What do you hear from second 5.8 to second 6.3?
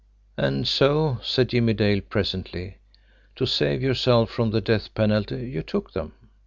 them."